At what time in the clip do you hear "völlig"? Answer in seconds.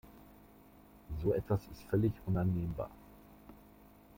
1.87-2.13